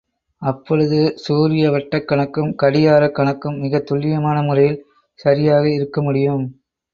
[0.41, 4.85] அப்பொழுது, சூரிய வட்டக் கணக்கும், கடிகாரக் கணக்கும் மிகத் துல்லியமான முறையில்
[5.19, 6.45] சரியாக இருக்க முடியும்.